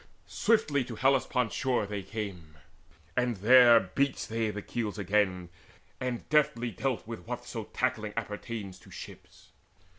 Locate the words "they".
1.85-2.01, 4.29-4.49